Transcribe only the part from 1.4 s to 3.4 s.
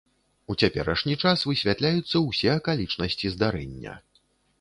высвятляюцца ўсе акалічнасці